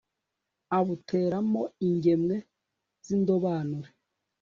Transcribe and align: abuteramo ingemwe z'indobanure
abuteramo 0.77 1.61
ingemwe 1.87 2.35
z'indobanure 3.05 3.89